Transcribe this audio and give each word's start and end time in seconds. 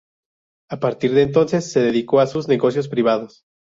A 0.71 0.79
partir 0.79 1.13
de 1.13 1.21
entonces 1.21 1.71
se 1.71 1.79
dedicó 1.79 2.21
a 2.21 2.25
sus 2.25 2.47
negocios 2.47 2.87
privados. 2.87 3.45